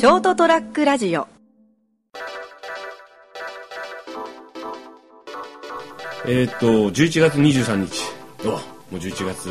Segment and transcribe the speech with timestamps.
[0.00, 1.28] ショートトラックラジオ。
[6.24, 8.00] えーっと11月23日。
[8.46, 8.58] おも
[8.92, 9.48] う11月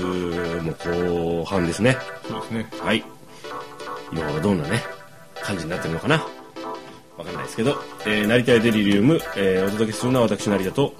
[0.63, 1.95] も後半ですね。
[2.27, 2.67] そうですね。
[2.81, 3.03] はい。
[4.11, 4.81] 今頃どんなね
[5.39, 6.15] 感じになってるのかな。
[7.15, 7.75] わかんないですけど、
[8.07, 10.95] えー、成田屋デリリウム、えーお届けするのは私成田と。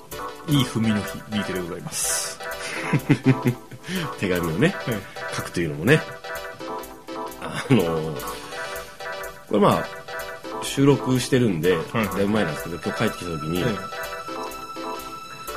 [0.48, 2.40] いい踏みの日、ビートでございます。
[4.20, 4.76] 手紙をね、
[5.34, 6.04] 書くというのもね。
[7.42, 8.39] あのー
[9.50, 13.74] これまあ収録してるんで、はいだいぶ前なんですけど今日帰ってきた時に、はい。
[13.74, 13.82] ま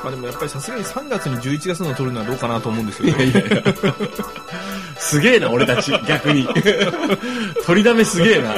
[0.05, 3.25] あでもやっぱりさすがに3月に11月の撮るのはどうかなと思うんですよね。
[3.25, 3.63] いやいや
[4.97, 6.47] すげえな俺たち逆に。
[7.65, 8.55] 取りだめすげえな。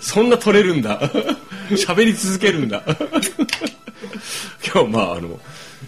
[0.00, 1.00] そんな取れるんだ。
[1.70, 2.82] 喋り続けるんだ。
[4.72, 5.40] 今日まああの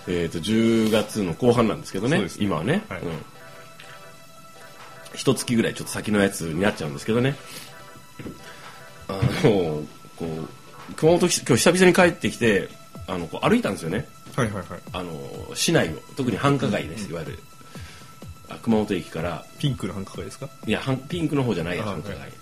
[0.08, 2.26] えっ、と10月の後半なんですけどね。
[2.38, 3.00] 今はね、はい。
[3.00, 3.08] うん
[5.14, 7.36] 一月ぐらいちょっと先のやつになっちゃうんですけどね。
[9.08, 9.82] あの
[10.16, 12.68] こう熊本き今日久々に帰ってきて
[13.06, 14.08] あのこう歩いたんですよね。
[14.36, 14.80] はいはいはい。
[14.92, 15.10] あの
[15.54, 17.38] 市内を特に繁華街です、いわゆる。
[18.48, 19.44] あ熊本駅から。
[19.58, 20.48] ピンクの繁華街ですか？
[20.66, 22.32] いや繁ピンクの方じゃないやあ繁華街、はい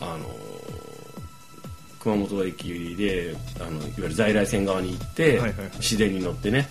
[0.00, 0.26] あの
[2.00, 5.70] 熊本駅であのいわゆる在来線側に行って、はいはいはい。
[5.80, 6.68] 市電に乗ってね。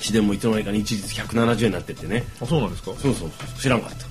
[0.00, 2.24] 市電もいつの間にかに一律170円になってってね。
[2.42, 2.92] あ、そうなんですか？
[2.98, 3.30] そうそう。
[3.58, 4.06] 知らんかった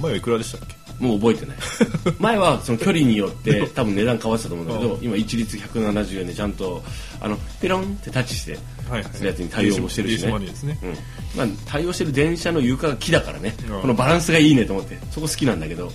[0.00, 0.80] 前はいくらでしたっけ？
[1.00, 1.56] もう覚えてない。
[2.20, 6.82] 前はその距離によって 多分値段変わってたと思うんだけど今一律170円でちゃんと
[7.20, 10.32] あのペロンってタッチしてはいやつに対応もしてるしね。
[10.38, 10.78] ね。
[10.82, 10.96] うん。
[11.36, 13.54] まあ、対応してる電車の床が木だからね。
[13.70, 13.80] うん。
[13.80, 15.90] このバランスがいいねと思ってそこ好きなんだけど。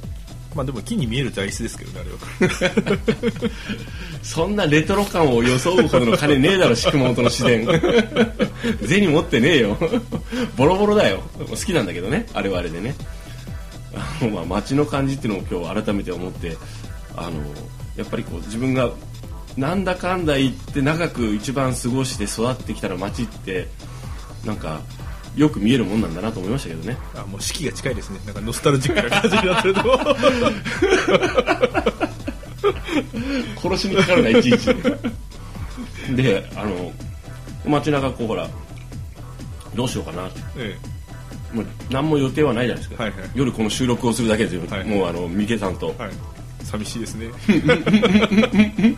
[0.55, 3.51] まあでも木に見える材質ですけどね、あれは。
[4.23, 7.67] そんなレトロ感を装うほどの金ねえだろ宿本の市電
[8.87, 9.77] 銭持ってねえよ。
[10.55, 11.21] ボロボロだよ。
[11.49, 12.95] 好きなんだけどねあれはあれでね
[13.95, 16.57] あ のまあ街の感じっていうのを今日改めて思って
[17.15, 17.41] あの
[17.95, 18.89] やっぱりこう自分が
[19.57, 23.67] なんだかんだ言って長く一番過ごして育ってきたら街って
[24.45, 24.81] なんか
[25.35, 28.19] よく見えるもんなんだなと思いましたけどねあ、もう四季が近いですね。
[28.25, 29.81] なんかノスタルジックな感じになってると。
[33.61, 34.69] 殺しにかかるないちいち
[36.15, 36.91] であの
[37.65, 38.47] 街中こうほら
[39.75, 40.77] どうしようかなってえ
[41.53, 43.29] もう何も予定はないじゃないですか、はいはい。
[43.33, 44.85] 夜この収録をするだけですよ、はい。
[44.85, 46.11] もうあの三毛さんと、えはい。
[46.63, 47.27] 寂しいですね。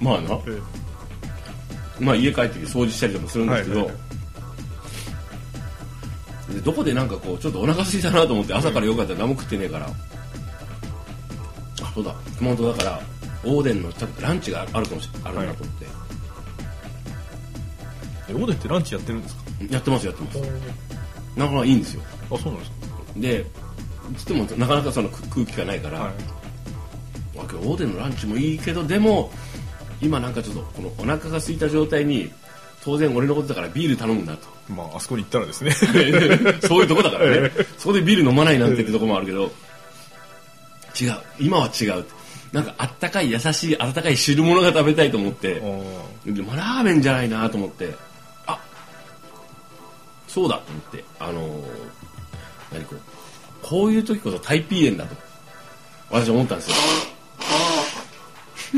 [0.00, 0.60] まあな、え
[2.00, 3.92] まあ、家帰って掃除したりとかするんですけど、はいは
[6.50, 6.54] い。
[6.54, 9.90] でどこでなんかこうちょっとお腹空いたなと思って朝からよかったら何も食ってねえから、あ
[11.94, 12.14] そうだ。
[12.38, 13.00] 熊本だから
[13.44, 15.86] オーデンのちゃんとランチがあるかもしれないあるなと思って、
[18.30, 19.42] えオーデンってランチやってるんですか？
[19.70, 20.38] やってますやってます
[21.38, 22.02] なかなかいいんですよ。
[22.30, 22.72] あ、そうなんです
[23.16, 23.46] で
[24.16, 26.12] つってもなかなかその空気がないから、かはい。
[26.12, 26.14] あ
[27.34, 29.30] 今日オーデンのランチもいいけどでも
[30.00, 32.32] 今なんかちょっとこのお腹が空いた状態に
[32.82, 34.46] 当然俺のことだからビール頼むんだと。
[34.72, 35.70] まあ、あそこに行ったらですね。
[36.66, 37.50] そういうとこだからね。
[37.76, 39.50] そこでビール飲まないなんてってとこもあるけど
[41.00, 41.14] 違う。
[41.38, 42.04] 今は違う。
[42.52, 45.60] なんかあったかい優しい温かい汁物が食べたいと思って
[46.26, 47.94] あでもラーメンじゃないなと思って。
[47.94, 48.07] あ
[50.38, 51.62] そうだと思ってあのー
[52.72, 53.00] 何こう
[53.62, 55.16] こういう時こそタイピー炎だと
[56.10, 56.76] 私は思ったんですよ。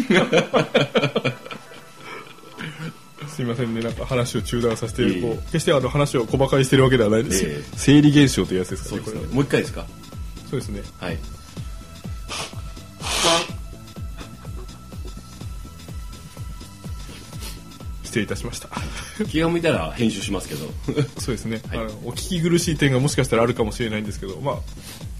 [0.08, 1.32] ー
[3.28, 5.22] すいませんね、なんか話を中断させて、いえいえ。
[5.22, 7.50] こう決してあの話を小馬鹿にしてるわけではないですよ。
[7.50, 7.64] ええ。
[7.76, 9.02] 生理現象というやつですかね。
[9.32, 9.86] もう一回ですか？
[10.50, 10.82] そうですね。
[10.98, 11.18] はい
[18.10, 18.68] 失礼いたしました。
[19.28, 20.66] 気が向いたら編集しますけど。
[21.18, 21.78] そうですね、はい。
[21.78, 24.60] あのお聞き苦しい点がもしかしたらあるかもしれないんですけど、ま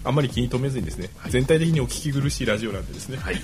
[0.03, 1.31] あ、あんまり気に留めずにですね、はい。
[1.31, 3.41] 全体的にお聞き苦しいラジオなんでですね、はい。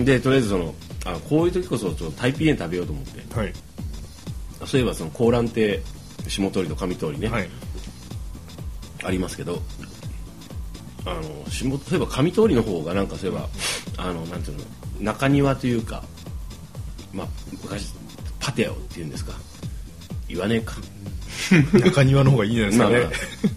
[0.04, 3.38] でとりあえずそのあこういう時こそちょっとタイピー炎食べようと思って。
[3.38, 3.52] はい、
[4.64, 5.82] そういえばその高蘭亭
[6.28, 7.48] 下通りと上通りね、はい、
[9.04, 9.62] ありますけど
[11.04, 13.48] あの下そういえば上通りの方がなんかそういえば
[13.98, 14.64] あのなんていうの
[15.00, 16.02] 中庭というか
[17.16, 17.26] まあ
[17.62, 17.92] 昔
[18.38, 19.32] パテオっていうんですか。
[20.28, 20.74] 言わねえか。
[21.84, 22.98] 中庭の方がいいんじゃないですかね。
[22.98, 23.56] まあまあ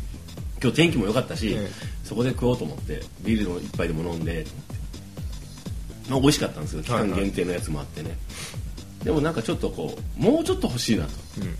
[0.61, 1.71] 今日天気も良かったし、え
[2.03, 4.45] そこで食おうと思ってビールの一杯でも飲んで
[6.09, 8.17] まあ美味しかったんですけど期間限定のやつもあってね、
[9.03, 11.11] でもなんかちょっとこうもうちょっと欲しいなと。
[11.41, 11.55] うん。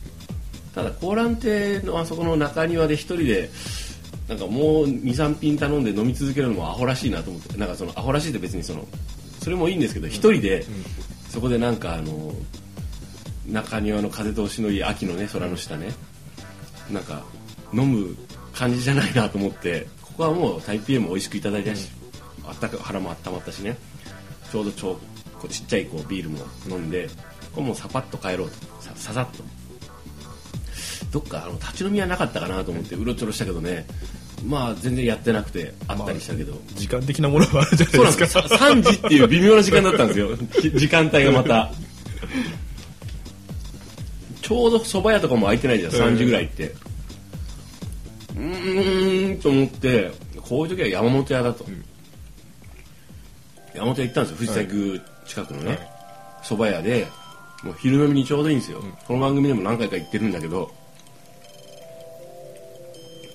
[0.75, 3.49] ただ高蘭亭のあそこの中庭で一人で
[4.27, 8.87] なんかもう23品頼んで飲み続けるのもアホらしいなと思ってなんかそのアホらしいって別にその
[9.41, 10.65] それもいいんですけど一人で
[11.29, 12.33] そこでなんかあの
[13.47, 15.93] 中庭の風通しのいい秋のね空の下ね。
[16.91, 17.23] なんか
[17.71, 18.15] 飲む
[18.53, 21.89] 感じじゃないなと思ってここはもう台北も美味しくいただいたし、
[22.45, 23.77] あったか腹も温まったしね。
[24.51, 24.99] ちょうどちょ
[25.39, 27.07] こうちっちゃいこうビールも飲んで
[27.53, 28.55] これもうさパッと帰ろうと。
[28.81, 29.43] さささっと。
[31.11, 33.85] どっかあの立ち飲みはなかったかなと思ってうろちょろしたけどね。
[34.45, 38.47] まあ全然やってなくてあったりしたけど、時間的なものがあるじゃそうなですか。
[38.57, 40.29] ないんですかさ3時っていう微妙な時間だったんですよ。
[40.37, 41.71] き時間帯がまた。
[44.41, 45.93] ちょうど蕎麦屋とかも開いてないじゃん。
[45.93, 46.73] 3時ぐらいって。
[48.35, 51.65] うーんと思ってこういう時は山本屋だと、
[53.75, 54.37] 山本屋行ったんですよ。
[54.37, 55.79] 藤崎宮近くのね、
[56.43, 57.05] 蕎麦屋で
[57.63, 60.71] もう昼飲みにちょうどいいんですよ、この番組でも何回か行ってるんだけど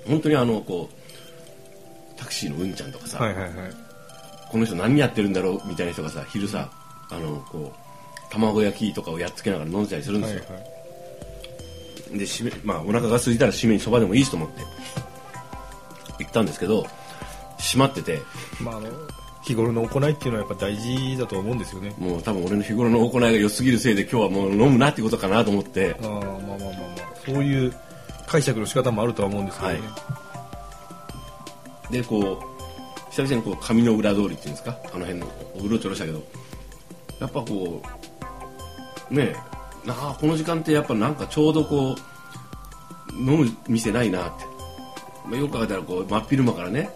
[0.06, 3.52] 本当にあのこうタクシーのうんちゃんとかさ、はいはいはい。
[4.50, 6.70] この人何やってるんだろうみたいな人がさ昼さ
[7.10, 10.60] あのこう卵焼きとかをやっつけながら飲んでたりするんですよ、はいは
[12.14, 12.18] い。
[12.18, 14.60] で締めまあお腹が空いたら締めにそばでもいいしと思って
[16.20, 16.86] 行ったんですけど
[17.58, 18.20] 閉まってて
[18.60, 18.88] まああの
[19.42, 21.94] 日頃の行いっていうのはやっぱ大事だと思うんですよね。
[21.98, 25.96] もう多分俺の日頃の行いが良すぎるせいで今日はもう飲むなってことかなと思って。
[26.02, 27.16] ああまあまあまあまあ。
[27.26, 27.74] そういう
[28.34, 29.78] 解釈の仕方もあるとは思うんですけどね、
[31.92, 34.76] でこう久々にこう上の裏通りっていうんですか？
[34.92, 35.26] あの辺の
[35.64, 36.20] うろちょろしたけど。
[37.20, 37.80] やっぱこ
[39.08, 44.44] うねえなあこの時間ってやっぱなんかちょうどこう飲む店ないなって、
[45.26, 46.90] まあ、よく考えたらこう真っ昼間からね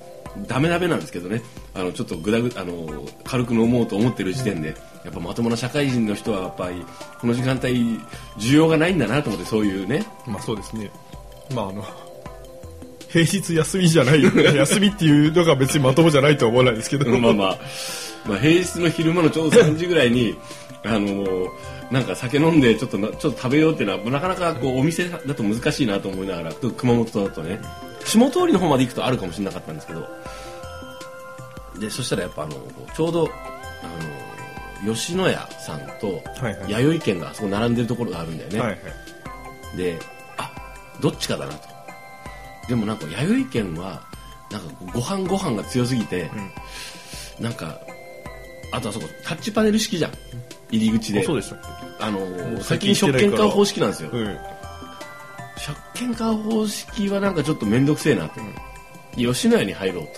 [0.49, 1.41] ダメダメなんですけどね。
[1.73, 4.75] あのちょっとぐだぐあの軽く飲もうと思ってる時点で、
[5.05, 6.85] やっぱまともな社会人の人はやっぱり
[7.21, 8.01] この時間帯
[8.39, 10.05] 需要がないんだなと思ってそういうね。
[10.27, 10.91] まあそうですね
[11.55, 11.85] まああの
[13.09, 14.23] 平日休みじゃない
[14.55, 17.09] 休みっていうのが別にまともじゃないとは思わないですけど。
[17.19, 17.59] まあまあ、
[18.27, 20.37] まあ、平日の昼間のちょうど 3時ぐらいに
[20.85, 21.49] あの
[21.91, 27.61] なんか酒飲んでちょっとなちょっと食べようっていうのはなかなかこうお店だと難しいなと思いながら熊本だとね。
[28.05, 30.07] 下通りの方まで行くとあるかもしれなかったんですけど。
[31.81, 32.57] でそしたらやっぱあの
[32.95, 33.31] ちょうど
[33.83, 36.71] あの吉野家さんとはいはい。
[36.71, 39.77] 弥生県があそこ並んでるところがあるんだよね、はいはい。
[39.77, 40.18] であ
[41.01, 41.69] どっちかだなと。
[42.69, 44.03] でもなんか弥生県は
[44.51, 46.31] なんかご飯ご飯が強すぎて、
[47.41, 47.79] なんか
[48.73, 50.13] あとあそこタッチパネル式じゃん。
[50.71, 51.21] 入り口で。
[51.21, 51.59] あそうでしたっ
[52.01, 54.39] あのう最近食券買う方式なんですよ、けうん
[55.57, 58.41] 食券買う方式はなんかちょっと面倒くせえなと、
[59.17, 60.11] 吉野家に入ろうと、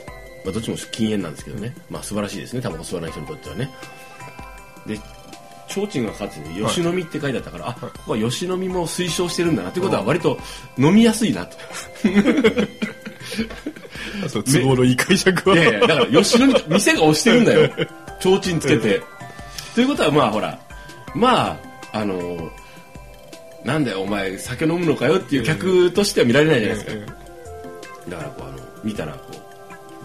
[0.45, 2.61] まあ、どっちも禁煙なんですけどね、まあ素晴らしいですね。
[2.61, 3.71] タバコ吸わない人にとってはね。
[4.87, 4.99] で
[5.71, 10.39] 提灯がかかってて吉飲みって書いてあったから、あここは吉飲みも推奨してるんだなってことは割と
[10.77, 11.57] 飲みやすいなと。
[14.29, 15.57] そう都合のいい解釈は。
[15.57, 17.71] いやいやだから吉飲み店が押してるんだよ。
[18.21, 19.03] 提灯つけて。
[19.75, 20.59] ということはまあほら
[21.15, 21.57] まあ
[21.93, 22.51] あの
[23.65, 27.13] なんだよお前酒飲むのかよっていう客としては見られないじゃないですか、
[28.09, 29.50] だからこうあの見たらこう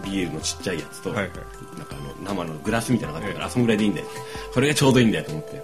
[0.04, 1.30] ビールのちっちゃいやつと、はいはい。
[1.78, 4.06] なんかあの生のグラスみたいなのがあったから、あそんぐらいでいいんだよ。
[4.52, 5.62] それがちょうどいいんだよと思って。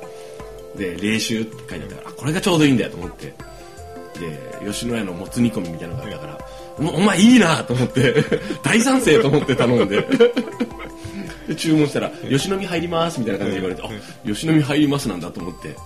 [0.76, 3.34] で冷酒って書いてあったからあこれがちょうどいいんだよと思って。
[4.18, 8.24] で吉野家のもつ煮込みみたいなのがあったから、もうお前いいなと思って。
[8.62, 10.06] 大賛成と思って頼んで。
[11.48, 13.90] で注文したら「吉野み入ります」みたいな感じで言われて「あ
[14.24, 15.76] 吉野み入ります」なんだと思って。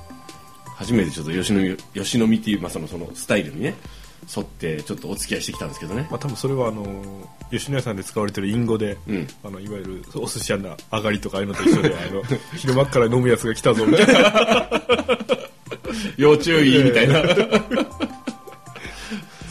[0.77, 3.75] 初めてちょっと吉野み吉野みっていう、まあ、そのそのスタイルにね
[4.35, 6.07] 沿ってちょっとお付き合いしてきたんですけどね。
[6.11, 6.85] まあ多分それはあの
[7.51, 9.27] 吉野家さんで使われてる隠語で、うん。
[9.45, 12.23] あのいわゆるお寿司屋の上がりとかああいうのと一緒であの
[12.57, 14.83] 昼間っから飲むやつが来たぞみたいな。
[16.17, 17.23] 要注意みたいな。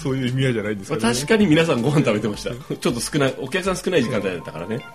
[0.01, 2.51] そういう意味合いじゃないんですまあかね、確かに皆さんご飯食べてました。
[2.51, 4.85] ちょっと少ないお客さん少ない時間帯だったからね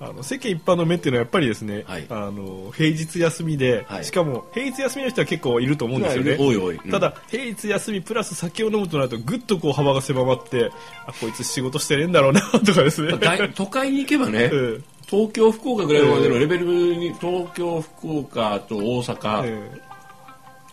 [0.00, 2.06] あの世間一般の目っていうのはやっぱりですね、はい。
[2.08, 4.04] あの平日休みで、はい。
[4.04, 6.90] しかも平日休みの人は結構いると思うんですよね、多い多いうん。
[6.90, 10.70] ただ平日休みプラス酒を飲むとなるとぐっとこう幅が狭まって
[11.06, 19.80] あこいつ仕事してねえんだろうなとかですね、大都会に行けばね、う ん東京福岡ぐらいまでのレベルに東京福岡と大阪、え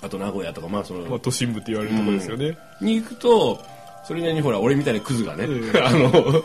[0.01, 3.59] あと名古屋とかまあその、えまあ、都心部って言われるところですよね、に行くと
[4.05, 6.43] それなりにほら俺みたいなクズがね、うん あの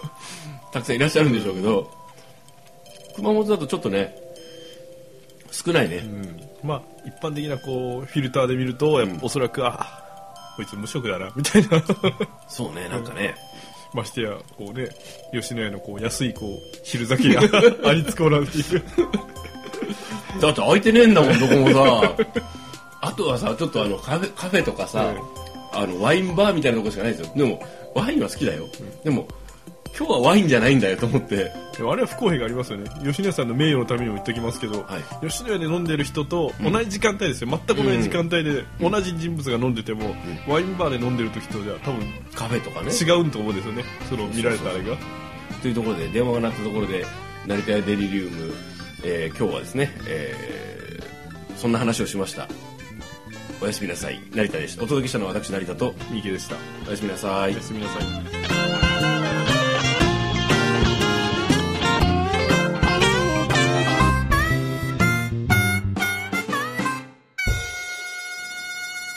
[0.72, 1.99] たくさんいらっしゃるんでしょうけど
[3.16, 4.14] 熊本だとちょっとね
[5.50, 6.68] 少ないね、うん。
[6.68, 10.02] まあ一般的なこうフィルターで見るとおそらく、あ
[10.56, 11.82] こいつ無職だなみたいな。
[12.48, 13.34] そうねなんかね、
[13.92, 14.88] ましてやこうね
[15.32, 17.42] 吉野家のこう安いこう昼酒が
[17.84, 18.82] ありつこうなんていう。
[20.40, 22.16] だって空いてねえんだもんどこもさ。
[23.02, 25.12] あとはさちょっとあのカフェカフェとかさ、
[25.72, 27.32] あのワインバーみたいなとこしかないですよ。
[27.34, 27.62] でも
[27.94, 28.66] ワインは好きだよ、
[29.02, 29.26] でも
[29.96, 31.52] 今日はワインじゃないんだよと思って。
[31.78, 32.90] あれは不公平がありますよね。
[33.04, 37.48] 吉野家さんの名誉のためにも言っておきますけど、はい、吉野家で飲んでる人と同じ時間帯ですよ。
[37.48, 40.14] 全く同じ時間帯で、同じ人物が飲んでても、
[40.46, 42.92] うん、ワインバーで飲んでる時とじゃ多分、カフェとかね。
[42.92, 43.84] 違うんと思うんですよね。
[44.08, 44.96] その見られたあれが。
[45.62, 47.04] というところで、電話が鳴ったところで、
[47.46, 48.54] 成田屋デリリウム、
[49.04, 52.48] えー、今日はですね、えー、そんな話をしました。
[53.62, 54.20] おやすみなさい。
[54.34, 54.82] 成田でした。
[54.82, 56.56] お届けしたのは私、成田と、三池でした。
[56.86, 57.52] おやすみなさい。
[57.52, 58.39] おやすみなさい。